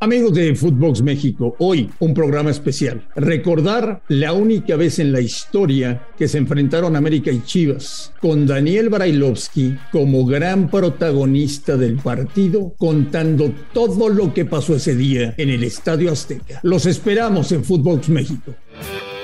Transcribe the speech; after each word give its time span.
Amigos 0.00 0.32
de 0.34 0.54
Footbox 0.54 1.02
México, 1.02 1.56
hoy 1.58 1.90
un 1.98 2.14
programa 2.14 2.50
especial. 2.50 3.04
Recordar 3.16 4.00
la 4.06 4.32
única 4.32 4.76
vez 4.76 5.00
en 5.00 5.10
la 5.10 5.20
historia 5.20 6.06
que 6.16 6.28
se 6.28 6.38
enfrentaron 6.38 6.94
América 6.94 7.32
y 7.32 7.42
Chivas, 7.42 8.12
con 8.20 8.46
Daniel 8.46 8.90
Brailovsky 8.90 9.76
como 9.90 10.24
gran 10.24 10.70
protagonista 10.70 11.76
del 11.76 11.96
partido, 11.96 12.74
contando 12.78 13.52
todo 13.72 14.08
lo 14.08 14.32
que 14.32 14.44
pasó 14.44 14.76
ese 14.76 14.94
día 14.94 15.34
en 15.36 15.50
el 15.50 15.64
Estadio 15.64 16.12
Azteca. 16.12 16.60
Los 16.62 16.86
esperamos 16.86 17.50
en 17.50 17.64
Footbox 17.64 18.08
México. 18.08 18.54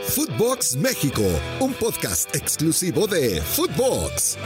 Footbox 0.02 0.74
México, 0.74 1.22
un 1.60 1.72
podcast 1.74 2.34
exclusivo 2.34 3.06
de 3.06 3.40
Footbox. 3.40 4.38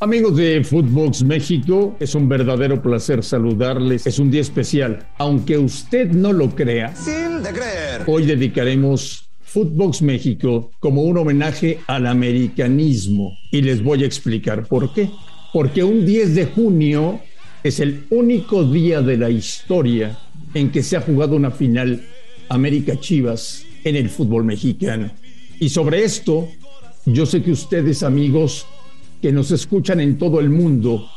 Amigos 0.00 0.36
de 0.36 0.62
Footbox 0.62 1.24
México, 1.24 1.96
es 1.98 2.14
un 2.14 2.28
verdadero 2.28 2.80
placer 2.80 3.24
saludarles. 3.24 4.06
Es 4.06 4.20
un 4.20 4.30
día 4.30 4.42
especial. 4.42 5.08
Aunque 5.18 5.58
usted 5.58 6.12
no 6.12 6.32
lo 6.32 6.50
crea, 6.50 6.94
Sin 6.94 7.42
de 7.42 7.50
creer. 7.50 8.02
hoy 8.06 8.24
dedicaremos 8.24 9.28
Footbox 9.40 10.02
México 10.02 10.70
como 10.78 11.02
un 11.02 11.18
homenaje 11.18 11.80
al 11.88 12.06
americanismo. 12.06 13.36
Y 13.50 13.62
les 13.62 13.82
voy 13.82 14.04
a 14.04 14.06
explicar 14.06 14.68
por 14.68 14.94
qué. 14.94 15.10
Porque 15.52 15.82
un 15.82 16.06
10 16.06 16.36
de 16.36 16.46
junio 16.46 17.18
es 17.64 17.80
el 17.80 18.04
único 18.10 18.62
día 18.62 19.02
de 19.02 19.16
la 19.16 19.30
historia 19.30 20.16
en 20.54 20.70
que 20.70 20.84
se 20.84 20.96
ha 20.96 21.00
jugado 21.00 21.34
una 21.34 21.50
final 21.50 22.02
América 22.48 23.00
Chivas 23.00 23.64
en 23.82 23.96
el 23.96 24.08
fútbol 24.10 24.44
mexicano. 24.44 25.10
Y 25.58 25.70
sobre 25.70 26.04
esto, 26.04 26.46
yo 27.04 27.26
sé 27.26 27.42
que 27.42 27.50
ustedes 27.50 28.04
amigos 28.04 28.64
que 29.20 29.32
nos 29.32 29.50
escuchan 29.50 30.00
en 30.00 30.18
todo 30.18 30.40
el 30.40 30.50
mundo 30.50 31.08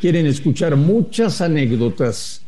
quieren 0.00 0.26
escuchar 0.26 0.76
muchas 0.76 1.40
anécdotas 1.40 2.42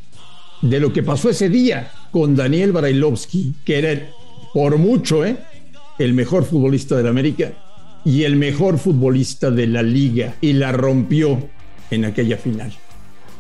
de 0.63 0.81
lo 0.81 0.93
que 0.93 1.03
pasó 1.03 1.31
ese 1.31 1.49
día 1.49 1.91
con 2.11 2.37
Daniel 2.37 2.73
Brailovsky, 2.73 3.55
que 3.65 3.79
era 3.79 4.11
por 4.53 4.79
mucho 4.79 5.25
¿eh? 5.25 5.37
el 5.99 6.15
mejor 6.15 6.45
futbolista 6.45 6.97
de 6.97 7.03
la 7.05 7.11
América 7.11 7.53
y 8.05 8.25
el 8.25 8.37
mejor 8.37 8.79
futbolista 8.79 9.51
de 9.51 9.67
la 9.67 9.83
liga, 9.83 10.35
y 10.41 10.55
la 10.55 10.73
rompió 10.73 11.51
en 11.91 12.07
aquella 12.07 12.39
final. 12.39 12.73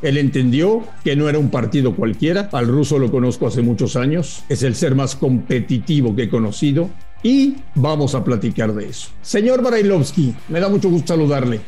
Él 0.02 0.18
entendió 0.18 0.84
que 1.04 1.16
no 1.16 1.28
era 1.28 1.38
un 1.38 1.50
partido 1.50 1.94
cualquiera, 1.94 2.48
al 2.52 2.68
ruso 2.68 2.98
lo 2.98 3.10
conozco 3.10 3.46
hace 3.46 3.62
muchos 3.62 3.96
años, 3.96 4.44
es 4.48 4.62
el 4.62 4.74
ser 4.74 4.94
más 4.94 5.16
competitivo 5.16 6.14
que 6.14 6.24
he 6.24 6.28
conocido, 6.28 6.90
y 7.22 7.56
vamos 7.74 8.14
a 8.14 8.24
platicar 8.24 8.72
de 8.72 8.88
eso. 8.88 9.10
Señor 9.22 9.62
Barailovsky, 9.62 10.34
me 10.48 10.60
da 10.60 10.68
mucho 10.68 10.88
gusto 10.88 11.14
saludarle. 11.14 11.60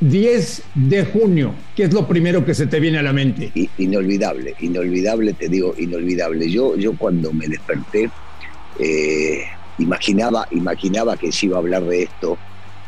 10 0.00 0.62
de 0.74 1.04
junio, 1.06 1.54
¿qué 1.76 1.84
es 1.84 1.92
lo 1.92 2.06
primero 2.06 2.44
que 2.44 2.54
se 2.54 2.66
te 2.66 2.80
viene 2.80 2.98
a 2.98 3.02
la 3.02 3.12
mente? 3.12 3.52
Inolvidable, 3.78 4.54
inolvidable, 4.60 5.32
te 5.34 5.48
digo, 5.48 5.74
inolvidable. 5.78 6.50
Yo, 6.50 6.76
yo 6.76 6.96
cuando 6.96 7.32
me 7.32 7.46
desperté, 7.46 8.10
eh, 8.78 9.44
imaginaba, 9.78 10.48
imaginaba 10.50 11.16
que 11.16 11.30
se 11.30 11.46
iba 11.46 11.56
a 11.56 11.60
hablar 11.60 11.84
de 11.84 12.02
esto 12.02 12.36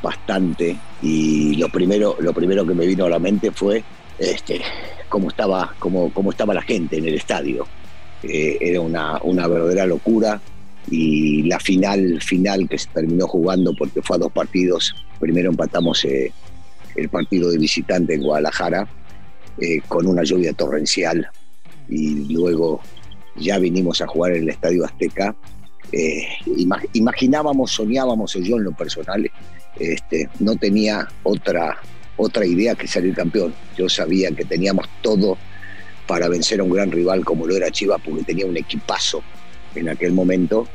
bastante 0.03 0.77
y 1.01 1.57
lo 1.57 1.69
primero, 1.69 2.17
lo 2.21 2.33
primero 2.33 2.67
que 2.67 2.75
me 2.75 2.87
vino 2.87 3.07
a 3.07 3.11
la 3.11 3.19
mente 3.19 3.51
fue 3.51 3.83
este, 4.19 4.61
cómo 5.09 5.29
estaba, 5.29 5.75
cómo, 5.79 6.13
cómo 6.13 6.31
estaba 6.31 6.55
la 6.55 6.63
gente 6.63 6.99
en 6.99 7.07
el 7.07 7.15
estadio. 7.15 7.67
Eh, 8.23 8.59
era 8.61 8.81
una, 8.81 9.21
una 9.23 9.47
verdadera 9.47 9.87
locura 9.87 10.41
y 10.91 11.43
la 11.45 11.59
final, 11.59 12.21
final 12.23 12.69
que 12.69 12.79
se 12.79 12.89
terminó 12.89 13.27
jugando 13.27 13.75
porque 13.77 14.03
fue 14.03 14.17
a 14.17 14.21
dos 14.21 14.33
partidos. 14.33 14.95
Primero 15.19 15.51
empatamos 15.51 16.05
eh, 16.05 16.33
el 16.95 17.09
partido 17.09 17.51
de 17.51 17.59
visitante 17.59 18.15
en 18.15 18.23
Guadalajara 18.23 18.89
eh, 19.59 19.81
con 19.89 20.07
una 20.07 20.23
lluvia 20.23 20.53
torrencial 20.53 21.29
y 21.89 22.33
luego 22.33 22.81
ya 23.37 23.59
vinimos 23.59 24.01
a 24.01 24.07
jugar 24.07 24.33
en 24.37 24.43
el 24.45 24.49
Estadio 24.51 24.85
Azteca. 24.85 25.35
Eh, 25.93 26.27
ima- 26.47 26.83
imaginábamos, 26.93 27.73
soñábamos, 27.73 28.35
o 28.37 28.41
yo 28.41 28.57
en 28.57 28.65
lo 28.65 28.73
personal, 28.73 29.31
este, 29.79 30.29
no 30.41 30.57
tenía 30.57 31.07
otra, 31.23 31.79
otra 32.17 32.47
idea 32.47 32.75
que 32.75 32.89
salir 32.89 33.15
campeón. 33.15 33.55
Yo 33.77 33.89
sabía 33.89 34.31
que 34.33 34.45
teníamos 34.45 34.87
todo 35.03 35.37
para 36.07 36.29
vencer 36.29 36.61
a 36.61 36.63
un 36.65 36.71
gran 36.71 36.91
rival 36.93 37.25
como 37.25 37.47
lo 37.47 37.57
era 37.57 37.71
Chivas, 37.71 38.01
porque 38.05 38.23
tenía 38.25 38.47
un 38.47 38.57
equipazo 38.57 39.23
en 39.75 39.89
aquel 39.89 40.13
momento. 40.13 40.67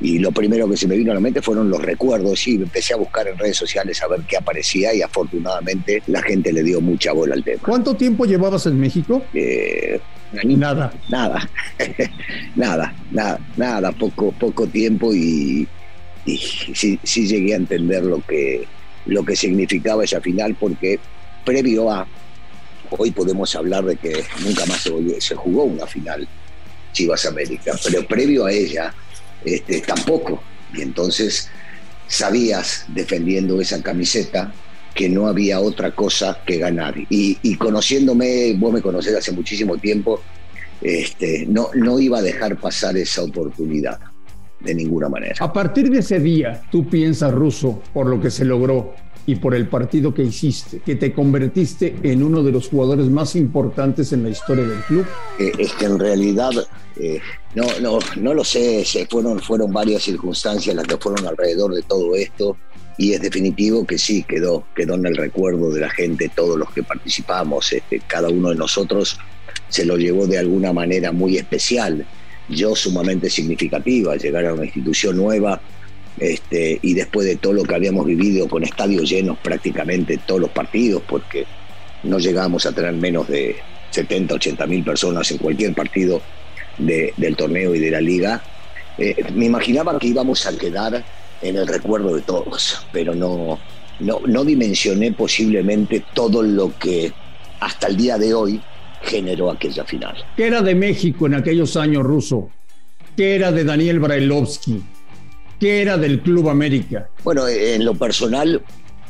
Y 0.00 0.20
lo 0.20 0.30
primero 0.30 0.68
que 0.70 0.76
se 0.76 0.86
me 0.86 0.96
vino 0.96 1.10
a 1.10 1.14
la 1.14 1.20
mente 1.20 1.42
fueron 1.42 1.68
los 1.70 1.82
recuerdos 1.82 2.46
y 2.46 2.54
empecé 2.54 2.94
a 2.94 2.96
buscar 2.98 3.26
en 3.26 3.36
redes 3.36 3.56
sociales 3.56 4.00
a 4.00 4.06
ver 4.06 4.20
qué 4.28 4.36
aparecía 4.36 4.94
y 4.94 5.02
afortunadamente 5.02 6.02
la 6.06 6.22
gente 6.22 6.52
le 6.52 6.62
dio 6.62 6.80
mucha 6.80 7.12
bola 7.12 7.34
al 7.34 7.42
tema. 7.42 7.60
¿Cuánto 7.66 7.94
tiempo 7.96 8.24
llevabas 8.24 8.64
en 8.66 8.78
México? 8.78 9.24
Eh, 9.34 9.98
Nada. 10.44 10.92
nada, 11.08 11.48
nada, 12.54 12.94
nada, 13.10 13.40
nada, 13.56 13.92
poco, 13.92 14.30
poco 14.32 14.66
tiempo 14.66 15.12
y, 15.14 15.66
y 16.26 16.36
sí, 16.36 16.98
sí 17.02 17.26
llegué 17.26 17.54
a 17.54 17.56
entender 17.56 18.04
lo 18.04 18.20
que, 18.20 18.66
lo 19.06 19.24
que 19.24 19.34
significaba 19.34 20.04
esa 20.04 20.20
final 20.20 20.54
porque 20.54 20.98
previo 21.44 21.90
a, 21.90 22.06
hoy 22.90 23.10
podemos 23.10 23.54
hablar 23.56 23.84
de 23.84 23.96
que 23.96 24.22
nunca 24.44 24.66
más 24.66 24.82
se, 24.82 24.90
volvió- 24.90 25.20
se 25.20 25.34
jugó 25.34 25.64
una 25.64 25.86
final 25.86 26.28
Chivas 26.92 27.26
América, 27.26 27.72
pero 27.84 28.06
previo 28.06 28.46
a 28.46 28.52
ella 28.52 28.94
este, 29.44 29.80
tampoco. 29.80 30.42
Y 30.74 30.82
entonces 30.82 31.48
sabías 32.06 32.84
defendiendo 32.88 33.60
esa 33.60 33.82
camiseta 33.82 34.52
que 34.94 35.08
no 35.08 35.28
había 35.28 35.60
otra 35.60 35.94
cosa 35.94 36.40
que 36.44 36.58
ganar. 36.58 36.94
Y, 37.08 37.38
y 37.42 37.54
conociéndome, 37.56 38.54
vos 38.54 38.72
me 38.72 38.82
conocés 38.82 39.14
hace 39.14 39.32
muchísimo 39.32 39.76
tiempo, 39.78 40.20
este, 40.80 41.46
no, 41.46 41.70
no 41.74 41.98
iba 41.98 42.18
a 42.18 42.22
dejar 42.22 42.56
pasar 42.56 42.96
esa 42.96 43.22
oportunidad 43.22 43.98
de 44.60 44.74
ninguna 44.74 45.08
manera. 45.08 45.36
A 45.38 45.52
partir 45.52 45.90
de 45.90 46.00
ese 46.00 46.18
día, 46.18 46.62
tú 46.70 46.88
piensas, 46.88 47.32
Ruso, 47.32 47.80
por 47.92 48.06
lo 48.06 48.20
que 48.20 48.30
se 48.30 48.44
logró 48.44 48.94
y 49.28 49.36
por 49.36 49.54
el 49.54 49.68
partido 49.68 50.14
que 50.14 50.22
hiciste, 50.22 50.78
que 50.78 50.94
te 50.94 51.12
convertiste 51.12 51.96
en 52.02 52.22
uno 52.22 52.42
de 52.42 52.50
los 52.50 52.70
jugadores 52.70 53.10
más 53.10 53.36
importantes 53.36 54.10
en 54.14 54.22
la 54.22 54.30
historia 54.30 54.66
del 54.66 54.80
club. 54.84 55.04
Eh, 55.38 55.52
es 55.58 55.74
que 55.74 55.84
en 55.84 55.98
realidad 55.98 56.52
eh, 56.96 57.20
no, 57.54 57.66
no, 57.82 57.98
no 58.16 58.32
lo 58.32 58.42
sé, 58.42 58.86
se 58.86 59.04
fueron, 59.04 59.38
fueron 59.40 59.70
varias 59.70 60.04
circunstancias 60.04 60.74
las 60.74 60.86
que 60.86 60.96
fueron 60.96 61.26
alrededor 61.26 61.74
de 61.74 61.82
todo 61.82 62.16
esto 62.16 62.56
y 62.96 63.12
es 63.12 63.20
definitivo 63.20 63.86
que 63.86 63.98
sí, 63.98 64.22
quedó, 64.22 64.64
quedó 64.74 64.94
en 64.94 65.04
el 65.04 65.14
recuerdo 65.14 65.70
de 65.72 65.82
la 65.82 65.90
gente, 65.90 66.30
todos 66.34 66.58
los 66.58 66.70
que 66.70 66.82
participamos, 66.82 67.70
este, 67.70 68.00
cada 68.06 68.30
uno 68.30 68.48
de 68.48 68.54
nosotros 68.54 69.18
se 69.68 69.84
lo 69.84 69.98
llevó 69.98 70.26
de 70.26 70.38
alguna 70.38 70.72
manera 70.72 71.12
muy 71.12 71.36
especial, 71.36 72.06
yo 72.48 72.74
sumamente 72.74 73.28
significativa, 73.28 74.16
llegar 74.16 74.46
a 74.46 74.54
una 74.54 74.64
institución 74.64 75.18
nueva 75.18 75.60
este, 76.20 76.78
y 76.82 76.94
después 76.94 77.26
de 77.26 77.36
todo 77.36 77.52
lo 77.52 77.62
que 77.64 77.74
habíamos 77.74 78.06
vivido 78.06 78.48
con 78.48 78.64
estadios 78.64 79.08
llenos 79.08 79.38
prácticamente 79.38 80.18
todos 80.26 80.40
los 80.40 80.50
partidos, 80.50 81.02
porque 81.08 81.46
no 82.04 82.18
llegábamos 82.18 82.66
a 82.66 82.72
tener 82.72 82.92
menos 82.94 83.28
de 83.28 83.56
70, 83.90 84.34
80 84.34 84.66
mil 84.66 84.84
personas 84.84 85.30
en 85.30 85.38
cualquier 85.38 85.74
partido 85.74 86.20
de- 86.78 87.12
del 87.16 87.36
torneo 87.36 87.74
y 87.74 87.78
de 87.80 87.90
la 87.90 88.00
liga, 88.00 88.42
eh, 88.98 89.16
me 89.34 89.46
imaginaba 89.46 89.98
que 89.98 90.08
íbamos 90.08 90.46
a 90.46 90.56
quedar 90.56 91.04
en 91.40 91.56
el 91.56 91.66
recuerdo 91.66 92.14
de 92.16 92.22
todos, 92.22 92.86
pero 92.92 93.14
no, 93.14 93.58
no, 94.00 94.20
no 94.26 94.44
dimensioné 94.44 95.12
posiblemente 95.12 96.04
todo 96.14 96.42
lo 96.42 96.72
que 96.78 97.12
hasta 97.60 97.86
el 97.88 97.96
día 97.96 98.18
de 98.18 98.34
hoy 98.34 98.60
generó 99.02 99.50
aquella 99.50 99.84
final. 99.84 100.16
¿Qué 100.36 100.46
era 100.46 100.62
de 100.62 100.74
México 100.74 101.26
en 101.26 101.34
aquellos 101.34 101.76
años, 101.76 102.02
Ruso? 102.02 102.50
¿Qué 103.16 103.34
era 103.36 103.50
de 103.52 103.64
Daniel 103.64 104.00
Brailovsky? 104.00 104.82
¿Qué 105.58 105.82
era 105.82 105.96
del 105.96 106.20
Club 106.20 106.48
América? 106.48 107.08
Bueno, 107.24 107.48
en 107.48 107.84
lo 107.84 107.94
personal, 107.94 108.62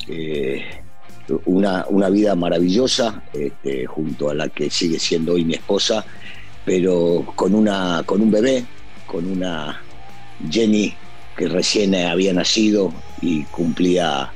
eh, 0.07 0.63
una, 1.45 1.85
una 1.89 2.09
vida 2.09 2.35
maravillosa, 2.35 3.23
este, 3.33 3.87
junto 3.87 4.31
a 4.31 4.35
la 4.35 4.49
que 4.49 4.71
sigue 4.71 4.99
siendo 4.99 5.35
hoy 5.35 5.45
mi 5.45 5.55
esposa, 5.55 6.05
pero 6.65 7.33
con, 7.37 7.55
una, 7.55 8.03
con 8.07 8.23
un 8.23 8.31
bebé, 8.31 8.65
con 9.07 9.27
una 9.31 9.81
Jenny 10.51 10.95
que 11.37 11.49
recién 11.49 11.95
había 11.95 12.33
nacido 12.33 12.93
y 13.21 13.43
cumplía, 13.45 14.31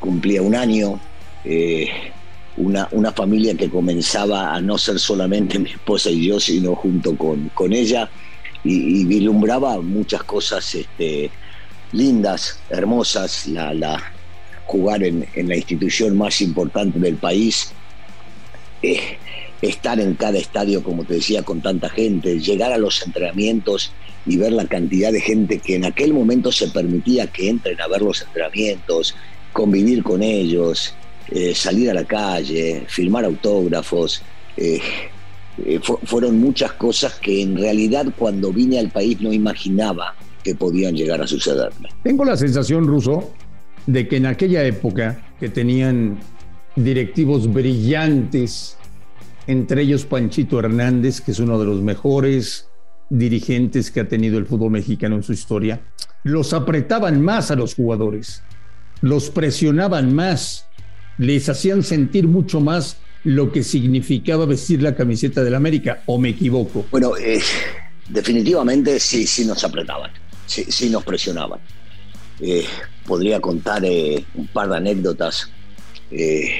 cumplía 0.00 0.42
un 0.42 0.54
año. 0.54 1.00
eh, 1.44 1.88
una, 2.56 2.88
una 2.90 3.12
familia 3.12 3.54
que 3.54 3.70
comenzaba 3.70 4.52
a 4.54 4.60
no 4.60 4.76
ser 4.76 4.98
solamente 4.98 5.58
mi 5.58 5.70
esposa 5.70 6.10
y 6.10 6.26
yo, 6.26 6.38
sino 6.38 6.74
junto 6.74 7.16
con, 7.16 7.48
con 7.54 7.72
ella, 7.72 8.10
y, 8.64 9.00
y 9.00 9.04
vislumbraba 9.04 9.80
muchas 9.80 10.24
cosas 10.24 10.74
este, 10.74 11.30
lindas, 11.92 12.60
hermosas, 12.70 13.46
la, 13.46 14.12
jugar 14.66 15.02
en, 15.02 15.26
en 15.34 15.48
la 15.48 15.56
institución 15.56 16.16
más 16.16 16.40
importante 16.40 16.98
del 16.98 17.16
país, 17.16 17.72
eh, 18.82 19.18
estar 19.60 20.00
en 20.00 20.14
cada 20.14 20.38
estadio, 20.38 20.82
como 20.82 21.04
te 21.04 21.14
decía, 21.14 21.42
con 21.42 21.60
tanta 21.60 21.88
gente, 21.88 22.38
llegar 22.38 22.72
a 22.72 22.78
los 22.78 23.04
entrenamientos 23.04 23.92
y 24.26 24.36
ver 24.36 24.52
la 24.52 24.66
cantidad 24.66 25.12
de 25.12 25.20
gente 25.20 25.58
que 25.58 25.74
en 25.74 25.84
aquel 25.84 26.14
momento 26.14 26.52
se 26.52 26.68
permitía 26.68 27.26
que 27.26 27.48
entren 27.48 27.80
a 27.80 27.88
ver 27.88 28.02
los 28.02 28.22
entrenamientos, 28.22 29.14
convivir 29.52 30.02
con 30.02 30.22
ellos, 30.22 30.94
eh, 31.28 31.54
salir 31.54 31.90
a 31.90 31.94
la 31.94 32.04
calle, 32.04 32.84
firmar 32.86 33.24
autógrafos. 33.24 34.22
eh, 34.56 34.80
fueron 36.04 36.40
muchas 36.40 36.72
cosas 36.72 37.14
que 37.16 37.42
en 37.42 37.56
realidad 37.56 38.06
cuando 38.16 38.50
vine 38.50 38.78
al 38.78 38.88
país 38.88 39.20
no 39.20 39.30
imaginaba 39.30 40.14
que 40.42 40.54
podían 40.54 40.94
llegar 40.94 41.20
a 41.20 41.26
sucederme. 41.26 41.88
Tengo 42.02 42.24
la 42.24 42.36
sensación, 42.36 42.86
Ruso, 42.86 43.32
de 43.86 44.08
que 44.08 44.16
en 44.16 44.26
aquella 44.26 44.64
época 44.64 45.34
que 45.38 45.48
tenían 45.48 46.18
directivos 46.76 47.52
brillantes, 47.52 48.76
entre 49.46 49.82
ellos 49.82 50.04
Panchito 50.04 50.58
Hernández, 50.58 51.20
que 51.20 51.32
es 51.32 51.38
uno 51.38 51.58
de 51.58 51.66
los 51.66 51.82
mejores 51.82 52.68
dirigentes 53.08 53.90
que 53.90 54.00
ha 54.00 54.08
tenido 54.08 54.38
el 54.38 54.46
fútbol 54.46 54.70
mexicano 54.70 55.16
en 55.16 55.22
su 55.22 55.32
historia, 55.32 55.80
los 56.22 56.52
apretaban 56.52 57.20
más 57.20 57.50
a 57.50 57.56
los 57.56 57.74
jugadores, 57.74 58.42
los 59.00 59.30
presionaban 59.30 60.14
más, 60.14 60.66
les 61.18 61.48
hacían 61.48 61.82
sentir 61.82 62.28
mucho 62.28 62.60
más 62.60 62.98
lo 63.24 63.52
que 63.52 63.62
significaba 63.62 64.46
vestir 64.46 64.82
la 64.82 64.94
camiseta 64.94 65.42
del 65.42 65.54
América, 65.54 66.02
o 66.06 66.18
me 66.18 66.30
equivoco. 66.30 66.86
Bueno, 66.90 67.16
eh, 67.16 67.40
definitivamente 68.08 68.98
sí, 68.98 69.26
sí 69.26 69.44
nos 69.44 69.62
apretaban, 69.64 70.10
sí, 70.50 70.90
nos 70.90 71.04
presionaban. 71.04 71.60
Eh, 72.40 72.64
podría 73.06 73.40
contar 73.40 73.84
eh, 73.84 74.24
un 74.34 74.46
par 74.48 74.68
de 74.68 74.76
anécdotas. 74.76 75.50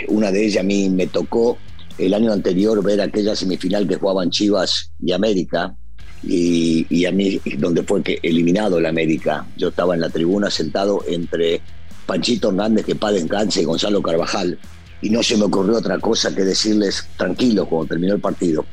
una 0.08 0.30
de 0.30 0.46
ellas 0.46 0.62
a 0.62 0.66
mí 0.66 0.88
me 0.90 1.06
tocó 1.06 1.58
el 1.98 2.14
año 2.14 2.32
anterior 2.32 2.82
ver 2.82 3.00
aquella 3.00 3.34
semifinal 3.34 3.86
que 3.86 3.96
jugaban 3.96 4.30
Chivas 4.30 4.92
y 5.00 5.12
América, 5.12 5.74
y, 6.22 7.04
a 7.06 7.12
mí, 7.12 7.40
donde 7.58 7.82
fue 7.82 8.02
que 8.02 8.18
eliminado 8.22 8.78
el 8.78 8.86
América, 8.86 9.46
yo 9.56 9.68
estaba 9.68 9.94
en 9.94 10.02
la 10.02 10.10
tribuna 10.10 10.50
sentado 10.50 11.02
entre 11.08 11.60
Panchito 12.06 12.48
Hernández, 12.48 12.84
que 12.84 12.94
padre 12.94 13.20
en 13.20 13.28
y 13.56 13.64
Gonzalo 13.64 14.02
Carvajal, 14.02 14.58
y 15.02 15.10
no 15.10 15.22
se 15.22 15.36
me 15.36 15.44
ocurrió 15.44 15.78
otra 15.78 15.98
cosa 15.98 16.34
que 16.34 16.44
decirles 16.44 17.06
tranquilos 17.16 17.68
cuando 17.68 17.88
terminó 17.88 18.14
el 18.14 18.20
partido. 18.20 18.66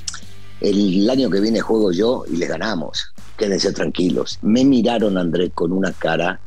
El 0.59 1.09
año 1.09 1.29
que 1.29 1.39
viene 1.39 1.61
juego 1.61 1.91
yo 1.91 2.25
y 2.31 2.37
les 2.37 2.49
ganamos. 2.49 3.13
Quédense 3.37 3.71
tranquilos. 3.71 4.39
Me 4.41 4.65
miraron, 4.65 5.17
Andrés, 5.17 5.51
con 5.53 5.71
una 5.71 5.91
cara 5.93 6.39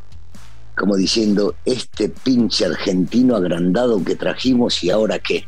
como 0.80 0.96
diciendo, 0.96 1.56
este 1.66 2.08
pinche 2.08 2.64
argentino 2.64 3.36
agrandado 3.36 4.02
que 4.02 4.16
trajimos 4.16 4.82
y 4.82 4.88
ahora 4.88 5.18
qué. 5.18 5.44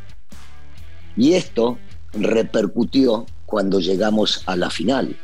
Y 1.17 1.33
esto 1.33 1.79
repercutió 2.13 3.25
cuando 3.47 3.81
llegamos 3.81 4.43
a 4.45 4.57
la 4.57 4.69
final, 4.69 5.17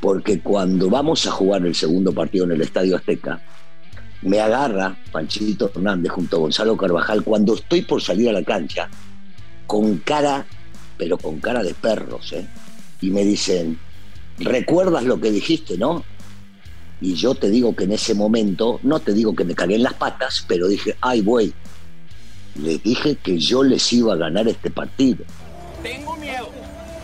porque 0.00 0.40
cuando 0.40 0.90
vamos 0.90 1.24
a 1.28 1.30
jugar 1.30 1.64
el 1.64 1.76
segundo 1.76 2.12
partido 2.12 2.46
en 2.46 2.50
el 2.50 2.62
Estadio 2.62 2.96
Azteca, 2.96 3.40
me 4.22 4.40
agarra 4.40 4.98
Panchito 5.12 5.70
Hernández 5.72 6.10
junto 6.10 6.38
a 6.38 6.40
Gonzalo 6.40 6.76
Carvajal 6.76 7.22
cuando 7.22 7.54
estoy 7.54 7.82
por 7.82 8.02
salir 8.02 8.28
a 8.30 8.32
la 8.32 8.42
cancha, 8.42 8.88
con 9.68 9.98
cara, 9.98 10.46
pero 10.96 11.16
con 11.16 11.38
cara 11.38 11.62
de 11.62 11.74
perros, 11.74 12.32
¿eh? 12.32 12.44
y 13.00 13.10
me 13.10 13.22
dicen, 13.22 13.78
¿recuerdas 14.38 15.04
lo 15.04 15.20
que 15.20 15.30
dijiste, 15.30 15.76
no? 15.78 16.04
Y 17.00 17.14
yo 17.14 17.34
te 17.34 17.50
digo 17.50 17.76
que 17.76 17.84
en 17.84 17.92
ese 17.92 18.14
momento, 18.14 18.80
no 18.82 19.00
te 19.00 19.12
digo 19.12 19.34
que 19.34 19.44
me 19.44 19.54
cagué 19.54 19.76
en 19.76 19.84
las 19.84 19.94
patas, 19.94 20.44
pero 20.48 20.66
dije, 20.66 20.96
ay, 21.00 21.20
güey, 21.20 21.52
le 22.56 22.78
dije 22.78 23.16
que 23.16 23.38
yo 23.38 23.62
les 23.62 23.92
iba 23.92 24.14
a 24.14 24.16
ganar 24.16 24.48
este 24.48 24.70
partido. 24.70 25.24
Tengo 25.82 26.16
miedo, 26.16 26.50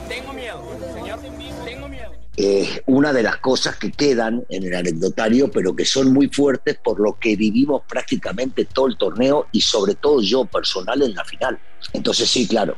tengo 0.08 0.32
miedo, 0.32 0.62
señor, 0.94 1.20
tengo 1.64 1.88
miedo. 1.88 2.12
Eh, 2.36 2.82
una 2.86 3.12
de 3.12 3.22
las 3.22 3.36
cosas 3.36 3.76
que 3.76 3.92
quedan 3.92 4.44
en 4.48 4.64
el 4.64 4.74
anecdotario, 4.74 5.50
pero 5.52 5.76
que 5.76 5.84
son 5.84 6.12
muy 6.12 6.28
fuertes 6.28 6.76
por 6.82 6.98
lo 6.98 7.16
que 7.16 7.36
vivimos 7.36 7.82
prácticamente 7.88 8.64
todo 8.64 8.88
el 8.88 8.96
torneo 8.96 9.46
y 9.52 9.60
sobre 9.60 9.94
todo 9.94 10.20
yo 10.20 10.44
personal 10.44 11.02
en 11.02 11.14
la 11.14 11.24
final. 11.24 11.56
Entonces 11.92 12.28
sí, 12.28 12.48
claro, 12.48 12.76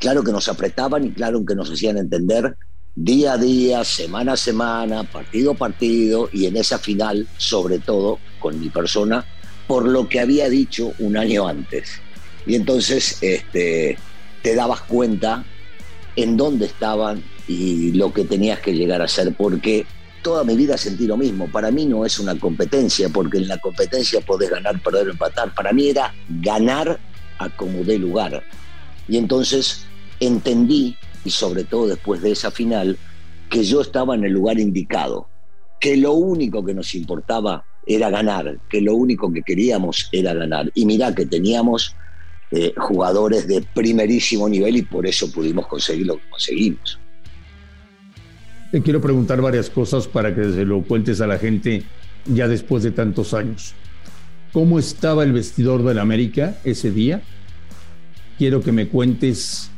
claro 0.00 0.24
que 0.24 0.32
nos 0.32 0.48
apretaban 0.48 1.04
y 1.04 1.12
claro 1.12 1.44
que 1.46 1.54
nos 1.54 1.70
hacían 1.70 1.98
entender 1.98 2.56
día 3.00 3.34
a 3.34 3.38
día, 3.38 3.84
semana 3.84 4.32
a 4.32 4.36
semana, 4.36 5.04
partido 5.04 5.52
a 5.52 5.54
partido 5.54 6.28
y 6.32 6.46
en 6.46 6.56
esa 6.56 6.78
final, 6.78 7.28
sobre 7.36 7.78
todo 7.78 8.18
con 8.40 8.58
mi 8.58 8.70
persona, 8.70 9.24
por 9.68 9.86
lo 9.86 10.08
que 10.08 10.18
había 10.18 10.48
dicho 10.48 10.92
un 10.98 11.16
año 11.16 11.46
antes. 11.46 12.00
Y 12.44 12.56
entonces 12.56 13.18
este, 13.20 13.98
te 14.42 14.54
dabas 14.56 14.80
cuenta 14.82 15.44
en 16.16 16.36
dónde 16.36 16.66
estaban 16.66 17.22
y 17.46 17.92
lo 17.92 18.12
que 18.12 18.24
tenías 18.24 18.58
que 18.58 18.74
llegar 18.74 19.00
a 19.00 19.06
ser, 19.06 19.32
porque 19.32 19.86
toda 20.22 20.42
mi 20.42 20.56
vida 20.56 20.76
sentí 20.76 21.06
lo 21.06 21.16
mismo. 21.16 21.46
Para 21.46 21.70
mí 21.70 21.86
no 21.86 22.04
es 22.04 22.18
una 22.18 22.36
competencia, 22.36 23.08
porque 23.10 23.38
en 23.38 23.46
la 23.46 23.58
competencia 23.58 24.20
podés 24.22 24.50
ganar, 24.50 24.82
perder 24.82 25.08
empatar. 25.08 25.54
Para 25.54 25.72
mí 25.72 25.88
era 25.88 26.12
ganar 26.28 26.98
a 27.38 27.48
como 27.50 27.84
dé 27.84 27.96
lugar. 27.96 28.42
Y 29.06 29.18
entonces 29.18 29.84
entendí, 30.18 30.96
y 31.28 31.30
sobre 31.30 31.64
todo 31.64 31.86
después 31.86 32.22
de 32.22 32.32
esa 32.32 32.50
final, 32.50 32.96
que 33.50 33.62
yo 33.62 33.82
estaba 33.82 34.14
en 34.14 34.24
el 34.24 34.32
lugar 34.32 34.58
indicado, 34.58 35.28
que 35.78 35.94
lo 35.94 36.14
único 36.14 36.64
que 36.64 36.72
nos 36.72 36.94
importaba 36.94 37.66
era 37.86 38.08
ganar, 38.08 38.58
que 38.70 38.80
lo 38.80 38.94
único 38.94 39.30
que 39.30 39.42
queríamos 39.42 40.08
era 40.10 40.32
ganar. 40.32 40.70
Y 40.74 40.86
mirá 40.86 41.14
que 41.14 41.26
teníamos 41.26 41.94
eh, 42.50 42.72
jugadores 42.78 43.46
de 43.46 43.60
primerísimo 43.74 44.48
nivel 44.48 44.78
y 44.78 44.82
por 44.82 45.06
eso 45.06 45.30
pudimos 45.30 45.66
conseguir 45.66 46.06
lo 46.06 46.16
que 46.16 46.30
conseguimos. 46.30 46.98
Te 48.72 48.80
quiero 48.80 49.02
preguntar 49.02 49.42
varias 49.42 49.68
cosas 49.68 50.08
para 50.08 50.34
que 50.34 50.44
se 50.44 50.64
lo 50.64 50.80
cuentes 50.82 51.20
a 51.20 51.26
la 51.26 51.38
gente 51.38 51.82
ya 52.24 52.48
después 52.48 52.82
de 52.84 52.90
tantos 52.90 53.34
años. 53.34 53.74
¿Cómo 54.54 54.78
estaba 54.78 55.24
el 55.24 55.32
vestidor 55.32 55.84
del 55.84 55.98
América 55.98 56.56
ese 56.64 56.90
día? 56.90 57.20
Quiero 58.38 58.62
que 58.62 58.72
me 58.72 58.88
cuentes 58.88 59.70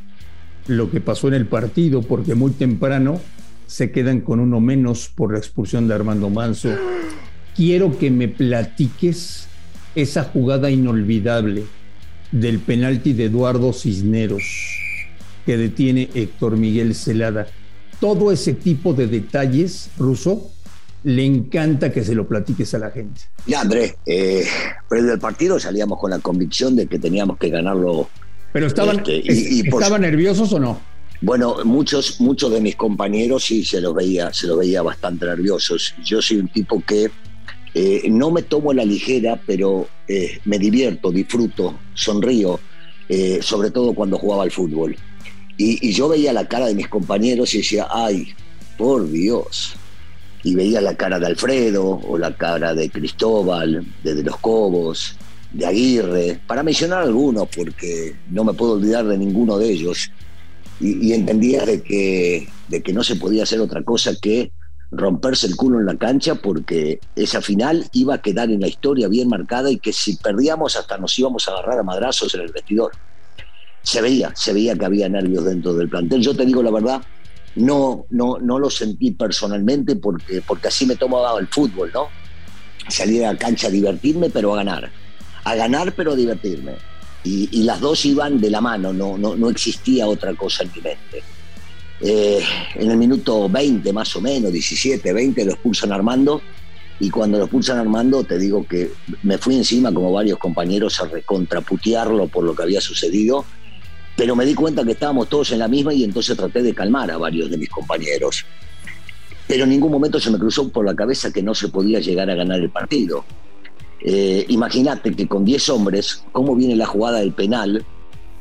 lo 0.67 0.91
que 0.91 1.01
pasó 1.01 1.29
en 1.29 1.35
el 1.35 1.47
partido, 1.47 2.03
porque 2.03 2.35
muy 2.35 2.53
temprano 2.53 3.21
se 3.67 3.91
quedan 3.91 4.21
con 4.21 4.41
uno 4.41 4.61
menos 4.61 5.11
por 5.15 5.33
la 5.33 5.39
expulsión 5.39 5.89
de 5.89 5.95
Armando 5.95 6.31
Manso. 6.31 6.71
Quiero 7.55 7.99
que 7.99 8.11
me 8.11 8.29
platiques 8.29 9.47
esa 9.95 10.25
jugada 10.25 10.71
inolvidable 10.71 11.65
del 12.33 12.59
penalti 12.59 13.12
de 13.12 13.25
Eduardo 13.25 13.73
Cisneros 13.73 14.79
que 15.45 15.57
detiene 15.57 16.11
Héctor 16.15 16.57
Miguel 16.57 16.95
Celada 16.95 17.49
todo 18.01 18.33
ese 18.33 18.55
tipo 18.55 18.95
de 18.95 19.06
detalles, 19.06 19.91
Ruso, 19.99 20.51
le 21.05 21.25
encanta 21.25 21.93
que 21.93 22.03
se 22.03 22.15
lo 22.15 22.27
platiques 22.27 22.75
a 22.75 22.79
la 22.79 22.91
gente. 22.91 23.21
Ya, 23.47 23.61
Andrés, 23.61 23.95
eh, 24.06 24.45
pero 24.89 25.05
del 25.05 25.19
partido 25.19 25.61
salíamos 25.61 25.99
con 25.99 26.11
la 26.11 26.19
convicción 26.19 26.75
de 26.75 26.87
que 26.87 26.99
teníamos 26.99 27.39
que 27.39 27.51
ganarlo. 27.51 28.09
Pero 28.52 28.67
estaban, 28.67 28.99
este, 28.99 29.23
y, 29.25 29.61
¿estaban 29.67 30.02
nerviosos 30.02 30.52
o 30.52 30.58
no? 30.58 30.81
Bueno, 31.20 31.56
muchos, 31.64 32.20
muchos 32.20 32.50
de 32.52 32.61
mis 32.61 32.76
compañeros 32.76 33.44
sí 33.44 33.64
se 33.64 33.81
los 33.81 33.94
veía, 33.94 34.32
se 34.32 34.46
los 34.46 34.58
veía 34.58 34.82
bastante 34.82 35.27
nerviosos. 35.27 35.94
Yo 36.05 36.22
soy 36.22 36.39
un 36.39 36.48
tipo 36.48 36.82
que 36.86 37.10
eh, 37.75 38.03
no 38.10 38.31
me 38.31 38.43
tomo 38.43 38.72
la 38.72 38.84
ligera, 38.84 39.41
pero 39.46 39.89
eh, 40.08 40.39
me 40.44 40.58
divierto, 40.58 41.13
disfruto, 41.13 41.79
sonrío, 41.94 42.58
sobre 43.41 43.72
todo 43.72 43.93
cuando 43.93 44.19
jugaba 44.19 44.44
al 44.44 44.53
fútbol. 44.53 44.96
Y, 45.63 45.93
yo 45.93 46.08
veía 46.08 46.32
la 46.32 46.48
cara 46.48 46.67
de 46.67 46.75
mis 46.75 46.89
compañeros 46.89 47.53
y 47.55 47.58
decía, 47.58 47.86
ay, 47.91 48.32
por 48.79 49.10
Dios. 49.10 49.75
Y 50.43 50.55
veía 50.55 50.81
la 50.81 50.96
cara 50.96 51.19
de 51.19 51.27
Alfredo 51.27 52.01
o 52.03 52.17
la 52.17 52.34
cara 52.34 52.72
de 52.72 52.89
Cristóbal, 52.89 53.84
de, 54.03 54.15
de 54.15 54.22
los 54.22 54.39
Cobos, 54.39 55.17
de 55.53 55.67
Aguirre, 55.67 56.41
para 56.47 56.63
mencionar 56.63 57.03
algunos, 57.03 57.49
porque 57.49 58.17
no 58.31 58.45
me 58.45 58.55
puedo 58.55 58.73
olvidar 58.73 59.07
de 59.07 59.19
ninguno 59.19 59.59
de 59.59 59.71
ellos. 59.71 60.11
Y, 60.81 61.13
entendía 61.13 61.67
de 61.67 61.83
que, 61.83 62.49
de 62.69 62.83
que 62.83 62.93
no 62.95 63.05
se 63.05 63.17
podía 63.17 63.43
hacer 63.43 63.61
otra 63.61 63.83
cosa 63.83 64.13
que 64.21 64.51
romperse 64.91 65.47
el 65.47 65.55
culo 65.55 65.79
en 65.79 65.87
la 65.87 65.97
cancha 65.97 66.37
porque 66.37 67.01
esa 67.15 67.43
final 67.43 67.87
iba 67.93 68.15
a 68.15 68.23
quedar 68.23 68.51
en 68.51 68.61
la 68.61 68.67
historia 68.67 69.07
bien 69.07 69.29
marcada 69.29 69.71
y 69.71 69.79
que 69.79 69.93
si 69.93 70.17
perdíamos 70.17 70.77
hasta 70.77 70.97
nos 70.97 71.17
íbamos 71.19 71.47
a 71.47 71.53
agarrar 71.53 71.79
a 71.79 71.83
madrazos 71.83 72.35
en 72.35 72.41
el 72.41 72.51
vestidor 72.51 72.93
se 73.83 74.03
veía, 74.03 74.33
se 74.35 74.53
veía 74.53 74.77
que 74.77 74.85
había 74.85 75.09
nervios 75.09 75.45
dentro 75.45 75.75
del 75.75 75.89
plantel. 75.89 76.21
Yo 76.21 76.35
te 76.35 76.45
digo 76.45 76.63
la 76.63 76.71
verdad, 76.71 77.03
no, 77.57 78.07
no, 78.11 78.39
no 78.39 78.59
lo 78.59 78.71
sentí 78.71 79.13
personalmente 79.13 79.97
porque, 79.97 80.43
porque 80.47 80.69
así 80.69 80.87
me 80.87 80.97
tomaba 80.97 81.39
el 81.41 81.49
fútbol, 81.49 81.91
¿no? 81.93 82.09
Salir 82.89 83.25
a 83.25 83.33
la 83.33 83.39
cancha 83.39 83.69
a 83.69 83.71
divertirme, 83.71 84.31
pero 84.31 84.53
a 84.53 84.57
ganar. 84.57 84.91
A 85.44 85.55
ganar, 85.55 85.93
pero 85.94 86.13
a 86.13 86.17
divertirme. 86.17 86.75
Y, 87.23 87.63
las 87.65 87.81
dos 87.81 88.05
iban 88.06 88.41
de 88.41 88.51
la 88.51 88.61
mano, 88.61 88.93
no, 88.93 89.19
no, 89.19 89.37
no 89.37 89.51
existía 89.51 90.06
otra 90.06 90.35
cosa 90.35 90.65
en 90.65 90.70
mi 90.75 90.81
mente. 90.81 91.23
Eh, 92.01 92.43
en 92.77 92.91
el 92.91 92.97
minuto 92.97 93.47
20 93.49 93.93
más 93.93 94.17
o 94.17 94.23
menos, 94.23 94.51
17, 94.51 95.13
20, 95.13 95.44
lo 95.44 95.53
expulsan 95.53 95.93
Armando. 95.93 96.41
Y 96.99 97.11
cuando 97.11 97.39
lo 97.39 97.44
expulsan 97.44 97.79
Armando, 97.79 98.25
te 98.25 98.39
digo 98.39 98.67
que 98.67 98.91
me 99.23 99.37
fui 99.37 99.56
encima, 99.56 99.93
como 99.93 100.13
varios 100.13 100.39
compañeros, 100.39 101.01
a 101.01 101.06
recontraputearlo 101.06 102.29
por 102.29 102.44
lo 102.44 102.55
que 102.55 102.63
había 102.63 102.81
sucedido 102.81 103.44
pero 104.20 104.37
me 104.37 104.44
di 104.44 104.55
cuenta 104.55 104.85
que 104.85 104.93
estábamos 104.93 105.31
todos 105.31 105.51
en 105.53 105.61
la 105.61 105.67
misma 105.67 105.94
y 105.94 106.05
entonces 106.05 106.37
traté 106.37 106.63
de 106.63 106.75
calmar 106.75 107.11
a 107.11 107.17
varios 107.17 107.51
de 107.51 107.56
mis 107.56 107.70
compañeros. 107.70 108.44
Pero 109.49 109.65
en 109.65 109.70
ningún 109.70 109.91
momento 109.91 110.20
se 110.20 110.31
me 110.31 110.39
cruzó 110.39 110.69
por 110.69 110.85
la 110.85 110.94
cabeza 110.94 111.32
que 111.32 111.43
no 111.43 111.55
se 111.55 111.69
podía 111.69 112.01
llegar 112.01 112.29
a 112.29 112.35
ganar 112.35 112.61
el 112.61 112.69
partido. 112.69 113.25
Eh, 114.03 114.47
Imagínate 114.49 115.15
que 115.15 115.29
con 115.29 115.45
10 115.45 115.69
hombres, 115.71 116.25
cómo 116.33 116.57
viene 116.57 116.77
la 116.77 116.87
jugada 116.87 117.19
del 117.19 117.33
penal, 117.33 117.85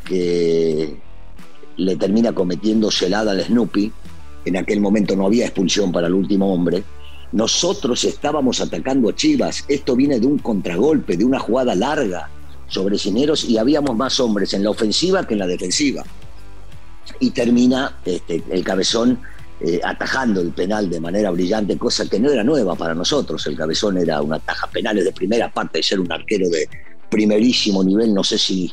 que 0.05 0.97
le 1.77 1.95
termina 1.95 2.33
cometiendo 2.33 2.91
celada 2.91 3.31
al 3.31 3.43
Snoopy. 3.43 3.91
En 4.45 4.57
aquel 4.57 4.79
momento 4.79 5.15
no 5.15 5.25
había 5.25 5.45
expulsión 5.45 5.91
para 5.91 6.07
el 6.07 6.13
último 6.13 6.53
hombre. 6.53 6.83
Nosotros 7.31 8.03
estábamos 8.03 8.59
atacando 8.61 9.09
a 9.09 9.15
Chivas. 9.15 9.65
Esto 9.67 9.95
viene 9.95 10.19
de 10.19 10.25
un 10.25 10.39
contragolpe, 10.39 11.15
de 11.15 11.25
una 11.25 11.39
jugada 11.39 11.75
larga 11.75 12.29
sobre 12.67 12.97
Cineros 12.97 13.43
y 13.43 13.57
habíamos 13.57 13.95
más 13.95 14.19
hombres 14.19 14.53
en 14.53 14.63
la 14.63 14.69
ofensiva 14.69 15.25
que 15.25 15.33
en 15.33 15.39
la 15.39 15.47
defensiva. 15.47 16.03
Y 17.19 17.31
termina 17.31 17.97
este, 18.05 18.43
el 18.49 18.63
cabezón 18.63 19.19
eh, 19.61 19.81
atajando 19.83 20.39
el 20.39 20.51
penal 20.51 20.89
de 20.89 21.01
manera 21.01 21.31
brillante, 21.31 21.77
cosa 21.77 22.07
que 22.07 22.19
no 22.19 22.31
era 22.31 22.43
nueva 22.43 22.75
para 22.75 22.95
nosotros. 22.95 23.45
El 23.47 23.57
cabezón 23.57 23.97
era 23.97 24.21
una 24.21 24.37
ataja 24.37 24.67
penales 24.67 25.03
de 25.03 25.11
primera 25.11 25.51
parte 25.51 25.79
de 25.79 25.83
ser 25.83 25.99
un 25.99 26.11
arquero 26.11 26.47
de 26.49 26.69
primerísimo 27.09 27.83
nivel. 27.83 28.13
No 28.13 28.23
sé 28.23 28.37
si 28.37 28.71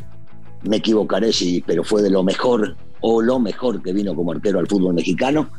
me 0.63 0.77
equivocaré, 0.77 1.33
si, 1.33 1.63
pero 1.67 1.83
fue 1.83 2.03
de 2.03 2.11
lo 2.11 2.23
mejor 2.23 2.77
o 3.01 3.21
lo 3.21 3.39
mejor 3.39 3.83
que 3.83 3.93
vino 3.93 4.15
como 4.15 4.33
arquero 4.33 4.59
al 4.59 4.69
fútbol 4.69 4.95
mexicano. 4.95 5.51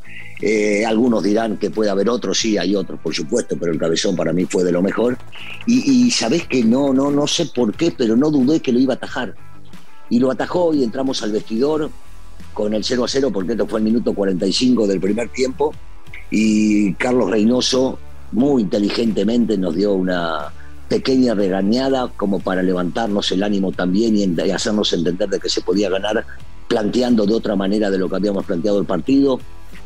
Eh, 0.42 0.86
algunos 0.86 1.24
dirán 1.24 1.58
que 1.58 1.72
puede 1.72 1.90
haber 1.90 2.10
otros, 2.10 2.38
sí, 2.38 2.58
hay 2.58 2.76
otros, 2.76 3.00
por 3.00 3.14
supuesto, 3.14 3.58
pero 3.60 3.72
el 3.72 3.80
cabezón 3.80 4.16
para 4.16 4.34
mí 4.34 4.46
fue 4.46 4.64
de 4.64 4.72
lo 4.72 4.82
mejor. 4.82 5.18
Y, 5.66 6.10
sabés 6.12 6.48
que 6.48 6.64
no, 6.64 6.94
no, 6.94 7.12
no 7.12 7.28
sé 7.28 7.48
por 7.48 7.74
qué, 7.74 7.92
pero 7.92 8.16
no 8.16 8.32
dudé 8.32 8.62
que 8.62 8.72
lo 8.72 8.80
iba 8.80 8.94
a 8.94 8.98
atajar. 8.98 9.36
Y 10.10 10.20
lo 10.20 10.32
atajó 10.32 10.74
y 10.74 10.84
entramos 10.84 11.22
al 11.22 11.34
vestidor 11.34 11.90
con 12.54 12.74
el 12.74 12.84
0 12.84 13.04
a 13.04 13.08
0, 13.08 13.30
porque 13.32 13.52
esto 13.52 13.68
fue 13.68 13.80
el 13.80 13.86
minuto 13.86 14.14
45 14.14 14.88
del 14.88 15.00
primer 15.00 15.30
tiempo. 15.30 15.74
Y 16.32 16.94
Carlos 16.96 17.30
Reynoso, 17.30 18.00
muy 18.32 18.64
inteligentemente, 18.64 19.58
nos 19.58 19.76
dio 19.76 19.94
una 19.94 20.52
pequeña 20.90 21.36
regañada 21.36 22.10
como 22.16 22.40
para 22.40 22.64
levantarnos 22.64 23.32
el 23.32 23.44
ánimo 23.44 23.72
también 23.72 24.18
y 24.18 24.52
hacernos 24.52 24.94
entender 24.94 25.30
de 25.30 25.40
que 25.40 25.50
se 25.50 25.62
podía 25.62 25.90
ganar 25.90 26.26
planteando 26.68 27.26
de 27.26 27.34
otra 27.34 27.56
manera 27.56 27.90
de 27.90 27.98
lo 27.98 28.10
que 28.10 28.16
habíamos 28.16 28.46
planteado 28.46 28.80
el 28.80 28.86
partido. 28.86 29.40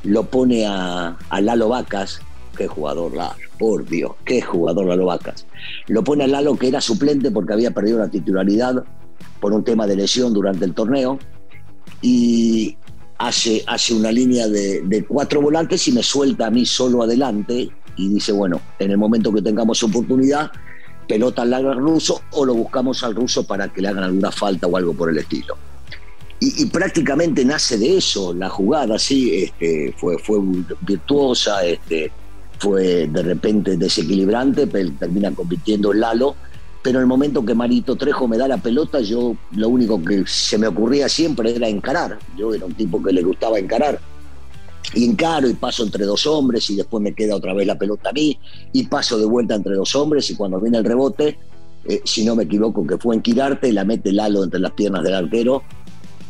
Lo 0.03 0.23
pone 0.23 0.65
a, 0.65 1.17
Lalo 1.41 1.69
Vacas, 1.69 2.21
qué 2.57 2.67
jugador 2.67 3.15
Lalo, 3.15 3.35
por 3.59 3.85
Dios, 3.85 4.11
qué 4.25 4.41
jugador 4.41 4.85
Lalo 4.85 5.05
Vacas. 5.07 5.45
Lo 5.87 6.03
pone 6.03 6.23
a 6.23 6.27
Lalo 6.27 6.55
que 6.55 6.67
era 6.67 6.81
suplente 6.81 7.31
porque 7.31 7.53
había 7.53 7.71
perdido 7.71 7.99
la 7.99 8.09
titularidad 8.09 8.83
por 9.39 9.53
un 9.53 9.63
tema 9.63 9.87
de 9.87 9.95
lesión 9.95 10.33
durante 10.33 10.65
el 10.65 10.73
torneo 10.73 11.19
y 12.01 12.77
hace, 13.17 13.63
hace 13.67 13.93
una 13.93 14.11
línea 14.11 14.47
de, 14.47 15.05
cuatro 15.07 15.41
volantes 15.41 15.87
y 15.87 15.91
me 15.91 16.03
suelta 16.03 16.47
a 16.47 16.51
mí 16.51 16.65
solo 16.65 17.03
adelante 17.03 17.69
y 17.97 18.09
dice, 18.09 18.31
bueno, 18.31 18.61
en 18.79 18.91
el 18.91 18.97
momento 18.97 19.33
que 19.33 19.41
tengamos 19.41 19.83
oportunidad, 19.83 20.51
pelota 21.07 21.41
al 21.41 21.75
ruso 21.75 22.21
o 22.31 22.45
lo 22.45 22.53
buscamos 22.53 23.03
al 23.03 23.15
ruso 23.15 23.43
para 23.43 23.67
que 23.71 23.81
le 23.81 23.89
hagan 23.89 24.05
alguna 24.05 24.31
falta 24.31 24.67
o 24.67 24.77
algo 24.77 24.93
por 24.93 25.09
el 25.09 25.17
estilo 25.17 25.57
y, 26.43 26.65
prácticamente 26.65 27.45
nace 27.45 27.77
de 27.77 27.97
eso 27.97 28.33
la 28.33 28.49
jugada, 28.49 28.97
sí, 28.97 29.43
este, 29.43 29.93
fue, 29.95 30.17
fue 30.17 30.39
virtuosa, 30.81 31.63
este, 31.63 32.11
fue 32.57 33.07
de 33.07 33.21
repente 33.21 33.77
desequilibrante, 33.77 34.65
pero 34.65 34.91
termina 34.99 35.31
convirtiendo 35.31 35.93
en 35.93 35.99
Lalo, 35.99 36.35
pero 36.83 36.99
en 36.99 37.03
el 37.03 37.07
momento 37.07 37.45
que 37.45 37.53
Marito 37.53 37.95
Trejo 37.95 38.27
me 38.27 38.37
da 38.37 38.47
la 38.47 38.57
pelota, 38.57 38.99
yo 39.01 39.35
lo 39.51 39.69
único 39.69 40.03
que 40.03 40.23
se 40.25 40.57
me 40.57 40.67
ocurría 40.67 41.07
siempre 41.07 41.55
era 41.55 41.67
encarar, 41.67 42.17
yo 42.37 42.53
era 42.53 42.65
un 42.65 42.73
tipo 42.73 43.01
que 43.01 43.11
le 43.11 43.21
gustaba 43.21 43.59
encarar, 43.59 43.99
y 44.93 45.05
encaro 45.05 45.47
y 45.47 45.53
paso 45.53 45.83
entre 45.83 46.05
dos 46.05 46.25
hombres 46.25 46.69
y 46.69 46.75
después 46.75 47.01
me 47.01 47.13
queda 47.13 47.35
otra 47.35 47.53
vez 47.53 47.65
la 47.67 47.77
pelota 47.77 48.09
a 48.09 48.13
mí 48.13 48.37
y 48.73 48.87
paso 48.87 49.17
de 49.17 49.25
vuelta 49.25 49.55
entre 49.55 49.75
dos 49.75 49.95
hombres 49.95 50.29
y 50.29 50.35
cuando 50.35 50.59
viene 50.59 50.79
el 50.79 50.83
rebote, 50.83 51.37
eh, 51.85 52.01
si 52.03 52.25
no 52.25 52.35
me 52.35 52.43
equivoco 52.43 52.85
que 52.85 52.97
fue 52.97 53.15
en 53.15 53.21
Quirarte, 53.21 53.71
la 53.71 53.83
mete 53.83 54.11
Lalo 54.11 54.43
entre 54.43 54.59
las 54.59 54.71
piernas 54.71 55.03
del 55.03 55.15
arquero. 55.15 55.63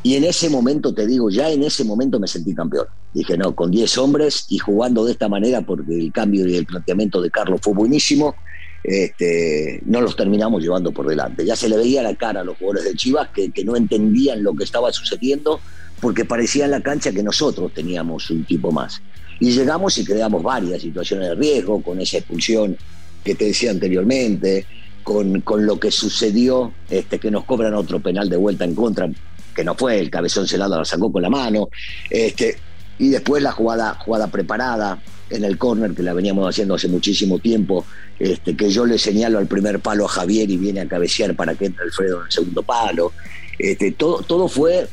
Y 0.03 0.15
en 0.15 0.24
ese 0.24 0.50
momento, 0.50 0.93
te 0.93 1.05
digo, 1.05 1.29
ya 1.29 1.51
en 1.51 1.63
ese 1.63 1.84
momento 1.84 2.20
me 2.20 2.27
sentí 2.27 2.55
campeón. 2.55 2.88
Dije, 3.13 3.38
no, 3.38 3.53
con 3.53 3.70
10 3.70 3.98
hombres 4.00 4.46
y 4.50 4.58
jugando 4.58 5.05
de 5.05 5.12
esta 5.12 5.29
manera, 5.29 5.62
porque 5.62 5.93
el 5.93 6.12
cambio 6.12 6.48
y 6.48 6.55
el 6.55 6.65
planteamiento 6.65 7.22
de 7.22 7.29
Carlos 7.29 7.60
fue 7.62 7.74
buenísimo, 7.74 8.36
este, 8.83 9.81
no 9.85 10.01
los 10.01 10.15
terminamos 10.15 10.61
llevando 10.61 10.91
por 10.91 11.07
delante. 11.07 11.45
Ya 11.45 11.55
se 11.55 11.69
le 11.69 11.77
veía 11.77 12.01
la 12.01 12.15
cara 12.15 12.41
a 12.41 12.43
los 12.43 12.57
jugadores 12.57 12.85
de 12.85 12.95
Chivas 12.95 13.29
que, 13.29 13.51
no 13.63 13.75
entendían 13.75 14.43
lo 14.43 14.55
que 14.55 14.63
estaba 14.63 14.91
sucediendo, 14.91 15.59
porque 16.00 16.25
parecía 16.25 16.65
en 16.65 16.71
la 16.71 16.81
cancha 16.81 17.11
que 17.11 17.23
nosotros 17.23 17.73
teníamos 17.73 18.29
un 18.31 18.43
tipo 18.43 18.71
más. 18.71 19.01
Y 19.39 19.51
llegamos 19.51 19.97
y 19.97 20.05
creamos 20.05 20.43
varias 20.43 20.81
situaciones 20.81 21.29
de 21.29 21.35
riesgo, 21.35 21.81
con 21.81 22.00
esa 22.00 22.17
expulsión 22.17 22.77
que 23.23 23.35
te 23.35 23.45
decía 23.45 23.71
anteriormente, 23.71 24.65
con, 25.03 25.41
con, 25.41 25.65
lo 25.65 25.79
que 25.79 25.91
sucedió, 25.91 26.73
este, 26.89 27.19
que 27.19 27.31
nos 27.31 27.45
cobran 27.45 27.73
otro 27.73 28.00
penal 28.00 28.29
de 28.29 28.38
vuelta 28.38 28.65
en 28.65 28.75
contra, 28.75 29.09
que 29.55 29.63
no 29.63 29.75
fue, 29.75 30.00
el 30.00 30.09
cabezón 30.09 30.47
celado 30.47 30.77
la 30.77 30.85
sacó 30.85 31.11
con 31.11 31.21
la 31.21 31.29
mano, 31.29 31.69
este, 32.09 32.57
y 33.00 33.09
después 33.09 33.41
la 33.41 33.51
jugada, 33.51 33.95
jugada 33.95 34.27
preparada 34.27 35.00
en 35.31 35.43
el 35.43 35.57
córner 35.57 35.93
que 35.93 36.03
la 36.03 36.13
veníamos 36.13 36.47
haciendo 36.47 36.75
hace 36.75 36.88
muchísimo 36.88 37.39
tiempo, 37.39 37.85
este, 38.19 38.55
que 38.55 38.69
yo 38.69 38.85
le 38.85 38.97
señalo 38.97 39.38
al 39.38 39.47
primer 39.47 39.79
palo 39.79 40.05
a 40.05 40.09
Javier 40.09 40.50
y 40.50 40.57
viene 40.57 40.81
a 40.81 40.88
cabecear 40.88 41.35
para 41.35 41.55
que 41.55 41.65
entre 41.65 41.85
Alfredo 41.85 42.19
en 42.19 42.25
el 42.25 42.31
segundo 42.31 42.63
palo. 42.63 43.11
Este, 43.57 43.91
todo, 43.91 44.21
todo 44.23 44.47
fue 44.47 44.88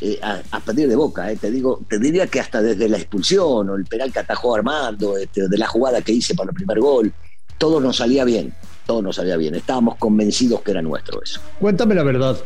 eh, 0.00 0.18
a, 0.22 0.60
partir 0.60 0.88
de 0.88 0.94
boca, 0.94 1.30
eh, 1.32 1.36
te 1.36 1.50
digo, 1.50 1.80
te 1.88 1.98
diría 1.98 2.28
que 2.28 2.38
hasta 2.38 2.62
desde 2.62 2.88
la 2.88 2.98
expulsión 2.98 3.68
o 3.68 3.74
el 3.74 3.84
penal 3.84 4.12
que 4.12 4.20
atajó 4.20 4.54
Armando, 4.54 5.16
este, 5.16 5.48
de 5.48 5.58
la 5.58 5.66
jugada 5.66 6.02
que 6.02 6.12
hice 6.12 6.36
para 6.36 6.50
el 6.50 6.54
primer 6.54 6.78
gol, 6.78 7.12
todo 7.58 7.80
nos 7.80 7.96
salía 7.96 8.24
bien, 8.24 8.54
todo 8.86 9.02
nos 9.02 9.16
salía 9.16 9.36
bien. 9.36 9.56
Estábamos 9.56 9.96
convencidos 9.96 10.62
que 10.62 10.70
era 10.70 10.82
nuestro 10.82 11.20
eso. 11.20 11.40
Cuéntame 11.58 11.96
la 11.96 12.04
verdad, 12.04 12.38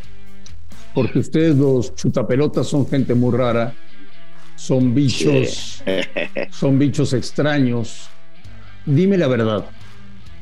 porque 0.95 1.19
ustedes 1.19 1.55
los 1.57 1.95
chutapelotas 1.95 2.67
son 2.67 2.89
gente 2.89 3.15
muy 3.15 3.37
rara, 3.37 3.75
son 4.57 4.95
bichos, 4.95 5.83
son 6.51 6.79
bichos 6.79 7.13
extraños. 7.13 8.09
Dime 8.87 9.17
la 9.19 9.29
verdad, 9.29 9.67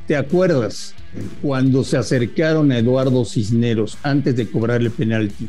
¿te 0.07 0.17
acuerdas 0.17 0.95
cuando 1.43 1.85
se 1.85 1.97
acercaron 1.97 2.73
a 2.73 2.79
Eduardo 2.79 3.25
Cisneros 3.25 3.99
antes 4.03 4.37
de 4.37 4.51
cobrar 4.51 4.81
el 4.81 4.91
penalti? 4.91 5.49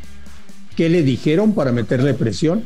¿Qué 0.76 0.90
le 0.90 1.04
dijeron 1.04 1.54
para 1.54 1.72
meterle 1.72 2.14
presión? 2.14 2.64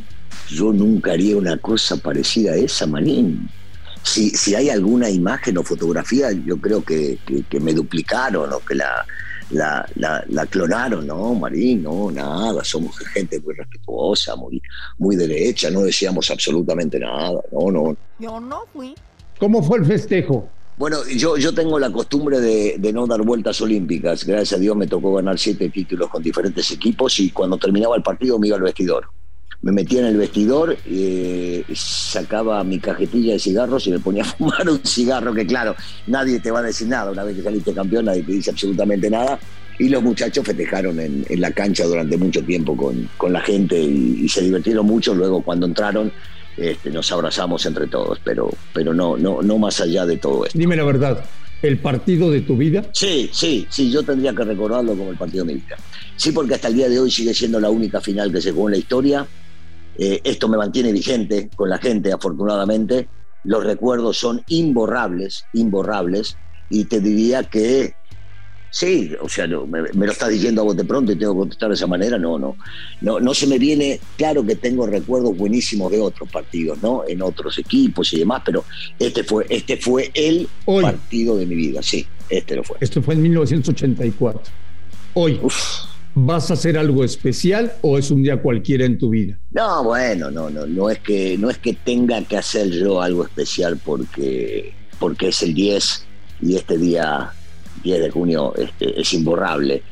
Yo 0.50 0.72
nunca 0.72 1.14
haría 1.14 1.38
una 1.38 1.58
cosa 1.58 1.98
parecida 1.98 2.54
a 2.54 2.56
esa, 2.56 2.86
Manín. 2.86 3.50
Si, 4.04 4.30
si 4.30 4.54
hay 4.54 4.70
alguna 4.70 5.10
imagen 5.10 5.58
o 5.58 5.64
fotografía, 5.64 6.32
yo 6.32 6.58
creo 6.58 6.84
que, 6.84 7.18
que 7.50 7.60
me 7.60 7.74
duplicaron 7.74 8.54
o 8.54 8.60
que 8.60 8.75
la, 8.75 9.06
la, 9.52 9.88
la, 9.96 10.46
clonaron, 10.48 11.06
no, 11.06 11.36
Marín, 11.36 11.84
no, 11.84 12.12
nada, 12.12 12.64
somos 12.64 12.98
gente 12.98 13.40
muy 13.40 13.54
respetuosa, 13.54 14.36
muy, 14.36 14.62
muy 14.98 15.16
derecha, 15.16 15.70
no 15.70 15.82
decíamos 15.82 16.30
absolutamente 16.32 17.00
nada, 17.00 17.40
no, 17.52 17.72
no. 17.72 17.98
Yo 18.20 18.40
no 18.40 18.64
fui. 18.74 18.96
¿Cómo 19.40 19.62
fue 19.62 19.80
el 19.80 19.86
festejo? 19.86 20.50
Bueno, 20.78 20.98
yo, 21.16 21.38
yo 21.38 21.54
tengo 21.54 21.80
la 21.80 21.92
costumbre 21.92 22.40
de, 22.40 22.75
de, 22.78 22.94
no 22.94 23.08
dar 23.08 23.22
vueltas 23.22 23.62
olímpicas. 23.62 24.25
Gracias 24.25 24.54
a 24.54 24.62
Dios 24.62 24.75
me 24.75 24.88
tocó 24.88 25.14
ganar 25.14 25.40
siete 25.40 25.70
títulos 25.70 26.10
con 26.10 26.22
diferentes 26.22 26.70
equipos 26.72 27.18
y 27.20 27.32
cuando 27.32 27.58
terminaba 27.58 27.96
el 27.96 28.04
partido 28.04 28.38
me 28.40 28.48
iba 28.48 28.58
al 28.58 28.64
vestidor 28.64 29.08
me 29.65 29.72
metía 29.72 30.01
en 30.01 30.05
el 30.05 30.17
vestidor, 30.17 30.77
eh, 30.86 31.63
sacaba 31.74 32.63
mi 32.63 32.77
cajetilla 32.77 33.34
de 33.34 33.39
cigarros 33.39 33.88
y 33.88 33.91
me 33.91 34.00
ponía 34.00 34.22
a 34.22 34.25
fumar 34.38 34.69
un 34.69 34.79
cigarro, 34.86 35.34
que 35.34 35.48
claro, 35.48 35.75
nadie 36.05 36.39
te 36.39 36.51
va 36.51 36.60
a 36.60 36.62
decir 36.62 36.88
nada, 36.88 37.10
una 37.10 37.24
vez 37.24 37.36
que 37.36 37.41
saliste 37.41 37.74
campeón 37.74 38.05
nadie 38.05 38.22
te 38.22 38.31
dice 38.31 38.51
absolutamente 38.51 39.10
nada. 39.10 39.39
Y 39.79 39.89
los 39.89 40.03
muchachos 40.03 40.45
festejaron 40.45 41.00
en, 41.00 41.25
la 41.41 41.51
cancha 41.51 41.84
durante 41.84 42.15
mucho 42.15 42.43
tiempo 42.43 42.77
con, 42.77 43.10
con 43.17 43.34
la 43.34 43.41
gente 43.41 43.77
y, 43.77 44.29
se 44.29 44.41
divirtieron 44.41 44.86
mucho. 44.86 45.13
Luego 45.13 45.41
cuando 45.41 45.65
entraron 45.65 46.13
este, 46.55 46.91
nos 46.91 47.12
abrazamos 47.12 47.65
entre 47.65 47.88
todos, 47.88 48.19
pero, 48.24 48.50
pero 48.72 48.93
no, 48.93 49.17
no, 49.17 49.41
no 49.41 49.57
más 49.57 49.81
allá 49.81 50.05
de 50.05 50.15
todo 50.15 50.45
esto. 50.45 50.57
Dime 50.57 50.77
la 50.77 50.86
verdad, 50.86 51.25
¿el 51.62 51.79
partido 51.79 52.31
de 52.31 52.39
tu 52.39 52.55
vida? 52.55 52.86
Sí, 52.93 53.29
sí, 53.34 53.67
sí, 53.69 53.91
yo 53.91 54.03
tendría 54.03 54.34
que 54.34 54.45
recordarlo 54.45 54.95
como 54.95 55.10
el 55.10 55.17
partido 55.17 55.43
de 55.43 55.55
mi 55.55 55.60
vida. 55.60 55.75
Sí, 56.15 56.31
porque 56.31 56.53
hasta 56.53 56.69
el 56.69 56.75
día 56.75 56.88
de 56.88 57.00
hoy 57.00 57.12
sigue 57.12 57.34
siendo 57.34 57.60
la 57.60 57.69
única 57.69 58.00
final 58.00 58.31
que 58.31 58.39
se 58.39 58.53
jugó 58.53 58.69
en 58.69 58.74
la 58.74 58.77
historia 58.77 59.27
eh, 59.98 60.22
esto 60.24 60.48
me 60.48 60.58
mantiene 60.58 60.92
vigente 60.92 61.50
con 61.56 61.70
la 61.70 61.78
gente, 61.78 62.12
afortunadamente. 62.12 63.08
Los 63.44 63.64
recuerdos 63.64 64.18
son 64.18 64.42
imborrables, 64.48 65.46
imborrables. 65.54 66.38
Y 66.70 66.86
te 66.86 67.00
diría 67.00 67.44
que 67.44 67.94
sí, 68.72 69.14
o 69.22 69.30
sea, 69.30 69.48
me, 69.48 69.82
lo 69.94 70.12
estás 70.12 70.30
diciendo 70.30 70.62
a 70.62 70.66
vos 70.66 70.75
de 70.75 70.84
pronto 70.84 71.12
y 71.12 71.16
tengo 71.16 71.34
que 71.34 71.40
contestar 71.40 71.70
de 71.70 71.75
esa 71.75 71.88
manera. 71.88 72.18
No, 72.18 72.40
no, 72.40 72.58
no, 73.02 73.20
no 73.20 73.34
se 73.34 73.48
me 73.48 73.60
viene. 73.60 74.00
Claro 74.18 74.46
que 74.46 74.56
tengo 74.56 74.88
recuerdos 74.88 75.38
buenísimos 75.38 75.92
de 75.92 76.02
otros 76.02 76.30
partidos, 76.30 76.82
¿no? 76.82 77.04
En 77.08 77.22
otros 77.22 77.58
equipos 77.60 78.12
y 78.14 78.20
demás, 78.20 78.42
pero 78.44 78.66
este 79.00 79.24
fue, 79.24 79.46
este 79.50 79.78
fue 79.78 80.12
el 80.14 80.48
partido 80.66 81.38
de 81.38 81.46
mi 81.46 81.56
vida, 81.56 81.82
sí, 81.84 82.06
este 82.30 82.56
lo 82.56 82.64
fue. 82.64 82.78
Esto 82.82 83.02
fue 83.02 83.14
en 83.14 83.22
1984. 83.22 84.42
Hoy. 85.14 85.40
Uf 85.42 85.95
¿Vas 86.17 86.50
a 86.50 86.53
hacer 86.53 86.77
algo 86.77 87.03
especial 87.03 87.74
o 87.81 87.98
es 87.98 88.10
un 88.10 88.24
día 88.24 88.41
cualquiera 88.41 88.86
en 88.86 88.98
tu 88.98 89.10
vida? 89.10 89.38
No, 89.51 89.84
bueno, 89.84 90.31
no, 90.31 90.50
no, 90.50 90.65
no 90.65 90.89
es 90.89 91.00
que 91.00 91.38
no 91.38 91.50
es 91.50 91.57
que 91.57 91.74
tenga 91.74 92.24
que 92.24 92.38
hacer 92.38 92.72
yo 92.72 93.01
algo 93.01 93.25
especial 93.25 93.77
porque 93.84 94.74
porque 94.98 95.27
es 95.27 95.43
el 95.43 95.53
10 95.53 96.05
y 96.41 96.55
este 96.55 96.77
día 96.77 97.31
10 97.84 98.01
de 98.01 98.10
junio 98.10 98.53
este, 98.55 99.00
es 99.00 99.13
imborrable. 99.13 99.84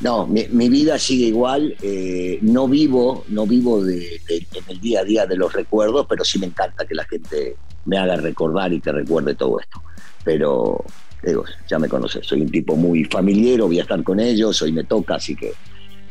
No, 0.00 0.26
mi, 0.26 0.68
vida 0.68 0.98
sigue 0.98 1.26
igual. 1.26 1.74
Eh, 1.82 2.38
no 2.42 2.68
vivo, 2.68 3.24
no 3.28 3.46
vivo 3.46 3.84
en 3.86 4.64
el 4.68 4.80
día 4.80 5.00
a 5.00 5.04
día 5.04 5.26
de 5.26 5.36
los 5.36 5.52
recuerdos, 5.52 6.06
pero 6.08 6.24
sí 6.24 6.38
me 6.38 6.46
encanta 6.46 6.84
que 6.84 6.94
la 6.94 7.04
gente 7.04 7.56
me 7.84 7.98
haga 7.98 8.16
recordar 8.16 8.72
y 8.72 8.80
que 8.80 8.92
recuerde 8.92 9.34
todo 9.34 9.60
esto. 9.60 9.82
Pero, 10.24 10.84
digo, 11.30 11.44
ya 11.68 11.78
me 11.78 11.88
conoces, 11.88 12.26
soy 12.26 12.40
un 12.42 12.50
tipo 12.50 12.76
muy 12.76 13.04
familiar, 13.04 13.60
voy 13.60 13.78
a 13.78 13.82
estar 13.82 14.02
con 14.02 14.20
ellos, 14.20 14.60
hoy 14.62 14.72
me 14.72 14.84
toca, 14.84 15.16
así 15.16 15.34
que 15.34 15.52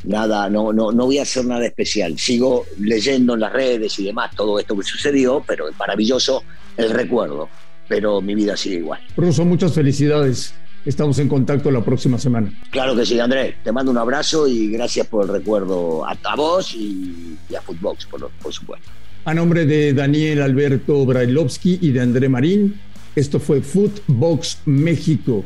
nada, 0.03 0.50
no, 0.50 0.74
no, 0.74 0.91
no 0.91 1.05
voy 1.05 1.17
a 1.17 1.24
hacer 1.24 1.46
nada 1.46 1.65
especial. 1.65 2.17
Sigo 2.17 2.65
leyendo 2.79 3.34
en 3.34 3.41
las 3.41 3.53
redes 3.53 3.98
y 4.00 4.05
demás 4.05 4.36
todo 4.36 4.60
esto 4.60 4.77
que 4.77 4.84
sucedió, 4.84 5.43
pero 5.46 5.70
es 5.70 5.77
maravilloso 5.77 6.43
el 6.77 6.89
recuerdo. 6.89 7.50
Pero 7.88 8.22
mi 8.22 8.34
vida 8.36 8.55
sigue 8.55 8.77
igual. 8.77 9.01
Ruso, 9.15 9.46
muchas 9.46 9.74
felicidades. 9.74 10.53
Estamos 10.86 11.17
en 11.20 11.29
contacto 11.29 11.72
la 11.72 11.84
próxima 11.84 12.17
semana. 12.17 12.51
Claro 12.70 12.96
que 12.96 13.05
sí, 13.05 13.20
Andrés. 13.20 13.55
Te 13.63 13.72
mando 13.72 13.91
un 13.91 13.98
abrazo 13.98 14.48
y 14.48 14.70
gracias 14.70 15.08
por 15.08 15.25
el 15.25 15.32
recuerdo 15.32 16.05
a, 16.05 16.36
vos 16.36 16.74
y, 16.75 17.38
a 17.58 17.62
Footbox, 17.62 18.05
por, 18.05 18.29
por 18.32 18.53
supuesto. 18.53 18.89
A 19.25 19.34
nombre 19.34 19.65
de 19.65 19.93
Daniel 19.93 20.41
Alberto 20.41 21.05
Brailovsky 21.05 21.79
y 21.82 21.91
de 21.91 22.01
André 22.01 22.27
Marín, 22.27 22.77
esto 23.15 23.39
fue 23.39 23.62
Footbox 23.62 24.60
México 24.65 25.43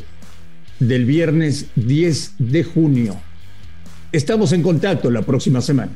del 0.80 1.06
viernes 1.06 1.68
10 1.76 2.36
de 2.38 2.64
junio. 2.64 3.20
Estamos 4.12 4.54
en 4.54 4.64
contacto 4.64 5.12
la 5.12 5.22
próxima 5.22 5.62
semana. 5.62 5.94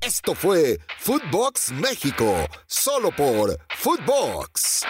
Esto 0.00 0.34
fue 0.34 0.80
Footbox 0.98 1.72
México, 1.72 2.34
solo 2.66 3.10
por 3.16 3.56
Footbox. 3.76 4.82